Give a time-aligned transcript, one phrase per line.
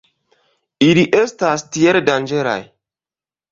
[0.85, 2.59] Ili estas tiel danĝeraj.